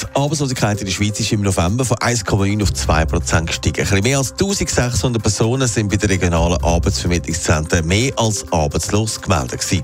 [0.00, 3.84] Die Arbeitslosigkeit in der Schweiz ist im November von 1,9 auf 2 Prozent gestiegen.
[3.90, 9.82] Ein mehr als 1600 Personen sind bei den regionalen Arbeitsvermittlungszentren mehr als arbeitslos gemeldet gewesen.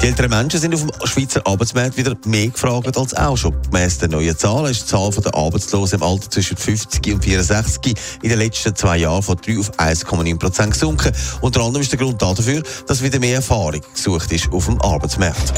[0.00, 3.54] Die älteren Menschen sind auf dem Schweizer Arbeitsmarkt wieder mehr gefragt als auch schon.
[3.70, 7.94] Gemäss der neuen Zahlen ist die Zahl der Arbeitslosen im Alter zwischen 50 und 64
[8.22, 11.12] in den letzten zwei Jahren von 3 auf 1,9 Prozent gesunken.
[11.42, 15.52] Unter anderem ist der Grund dafür, dass wieder mehr Erfahrung gesucht ist auf dem Arbeitsmarkt.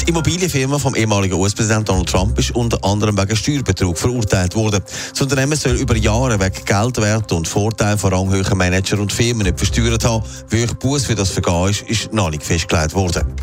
[0.00, 4.82] Die Immobilienfirma vom ehemaligen US-Präsident Donald Trump ist unter anderem wegen Steuerbetrug verurteilt worden.
[5.10, 9.58] Das Unternehmen soll über Jahre wegen Geldwert und Vorteile von ranghöheren Manager und Firmen nicht
[9.58, 10.24] versteuert haben.
[10.50, 13.34] Welcher Buß für das Vergehen ist, ist noch nicht festgelegt worden.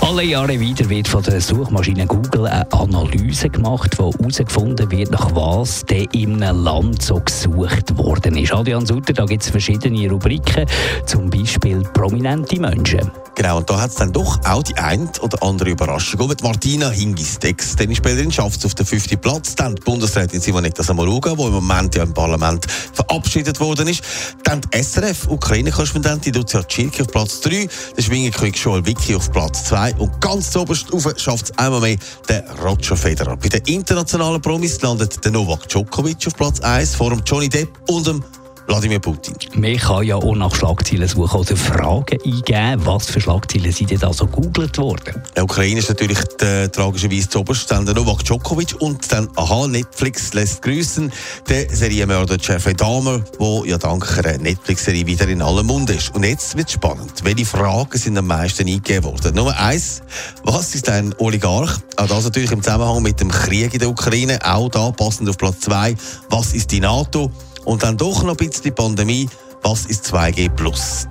[0.00, 5.34] Alle Jahre wieder wird von der Suchmaschine Google eine Analyse gemacht, wo herausgefunden wird, nach
[5.34, 8.52] was der in Land so gesucht worden ist.
[8.52, 10.64] Adrian Sutter, da gibt es verschiedene Rubriken,
[11.04, 13.10] zum Beispiel prominente Menschen.
[13.38, 16.40] Genau, und da hat es dann doch auch die ein oder andere Überraschung gegeben.
[16.42, 19.54] Martina Hingis, die Ex-Tennisspielerin, schafft es auf den fünften Platz.
[19.54, 24.02] Dann die Bundesrätin Simonetta Samaruga, die im Moment ja im Parlament verabschiedet worden ist.
[24.42, 27.68] Dann die SRF, Ukraine-Korrespondentin Lucia Tschirki auf Platz 3.
[27.96, 29.94] Der Schwingerkönig Joel Wicki auf Platz 2.
[29.98, 31.96] Und ganz oberst rauf schafft es einmal mehr
[32.28, 33.36] der Roger Federer.
[33.36, 37.68] Bei den internationalen Promis landet der Novak Djokovic auf Platz 1 vor dem Johnny Depp
[37.86, 38.24] und dem
[38.68, 39.34] Wladimir Putin.
[39.54, 42.84] Man kann ja auch nach Schlagzeilen suchen oder Fragen eingeben.
[42.84, 45.22] Was für Schlagzeilen sind denn da so gegoogelt worden?
[45.34, 50.34] Der Ukraine ist natürlich der, tragischerweise zuoberst, dann der Novak Djokovic und dann, aha, Netflix
[50.34, 51.10] lässt grüßen,
[51.48, 56.14] der Serienmörder Jeffrey Dahmer, der ja dank einer Netflix-Serie wieder in aller Munde ist.
[56.14, 57.24] Und jetzt wird spannend.
[57.24, 59.34] Welche Fragen sind am meisten eingegeben worden?
[59.34, 60.02] Nummer eins,
[60.44, 61.78] was ist ein Oligarch?
[61.96, 64.38] Auch das natürlich im Zusammenhang mit dem Krieg in der Ukraine.
[64.44, 65.96] Auch da passend auf Platz zwei.
[66.28, 67.32] Was ist die NATO?
[67.64, 69.28] Und dann doch noch ein bisschen die Pandemie.
[69.62, 70.50] Was ist 2G+.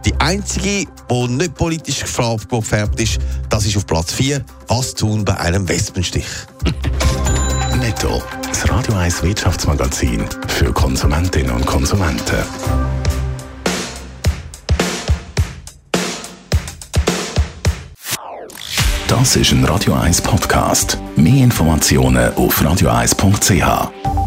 [0.05, 3.19] Die einzige, die nicht politisch gefärbt ist,
[3.49, 4.43] das ist auf Platz 4.
[4.67, 6.25] Was tun bei einem Wespenstich?
[7.79, 8.21] Netto.
[8.47, 12.37] Das Radio 1 Wirtschaftsmagazin für Konsumentinnen und Konsumenten.
[19.07, 20.97] Das ist ein Radio 1 Podcast.
[21.15, 24.26] Mehr Informationen auf radio1.ch.